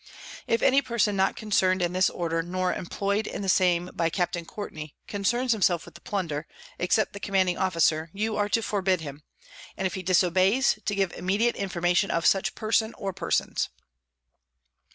[0.47, 4.35] _If any Person not concern'd in this Order, nor employ'd in the same by Capt.
[4.47, 6.47] Courtney, _concerns himself with the Plunder,
[6.79, 9.21] except the Commanding Officer, you are to forbid him;
[9.77, 13.69] and if he disobeys, to give immediate Information of such Person or Persons.